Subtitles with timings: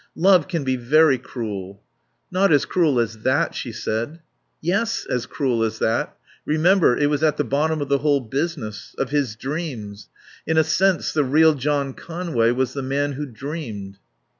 [0.17, 1.79] "Love can be very cruel."
[2.31, 4.19] "Not as cruel as that," she said.
[4.59, 5.05] "Yes.
[5.05, 6.17] As cruel as that....
[6.43, 8.95] Remember, it was at the bottom of the whole business.
[8.97, 10.09] Of his dreams.
[10.47, 13.99] In a sense, the real John Conway was the man who dreamed."